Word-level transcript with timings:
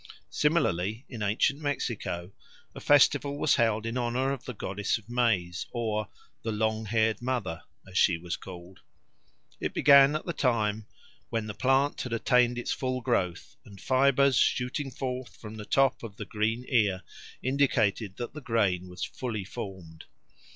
Similarly, 0.31 1.05
in 1.09 1.21
ancient 1.21 1.61
Mexico 1.61 2.31
a 2.73 2.79
festival 2.79 3.37
was 3.37 3.53
held 3.57 3.85
in 3.85 3.99
honour 3.99 4.31
of 4.31 4.45
the 4.45 4.53
goddess 4.55 4.97
of 4.97 5.07
maize, 5.07 5.67
or 5.73 6.09
"the 6.41 6.51
long 6.51 6.85
haired 6.85 7.21
mother," 7.21 7.61
as 7.87 7.99
she 7.99 8.17
was 8.17 8.35
called. 8.35 8.79
It 9.59 9.75
began 9.75 10.15
at 10.15 10.25
the 10.25 10.33
time 10.33 10.87
"when 11.29 11.45
the 11.45 11.53
plant 11.53 12.01
had 12.01 12.13
attained 12.13 12.57
its 12.57 12.71
full 12.71 13.01
growth, 13.01 13.57
and 13.63 13.79
fibres 13.79 14.37
shooting 14.37 14.89
forth 14.89 15.37
from 15.39 15.57
the 15.57 15.65
top 15.65 16.01
of 16.01 16.15
the 16.15 16.25
green 16.25 16.65
ear 16.67 17.03
indicated 17.43 18.15
that 18.17 18.33
the 18.33 18.41
grain 18.41 18.89
was 18.89 19.03
fully 19.03 19.43
formed. 19.43 20.05